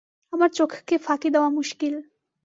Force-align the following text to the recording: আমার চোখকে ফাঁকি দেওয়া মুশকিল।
আমার 0.33 0.49
চোখকে 0.51 0.95
ফাঁকি 0.97 1.29
দেওয়া 1.29 1.49
মুশকিল। 1.49 1.93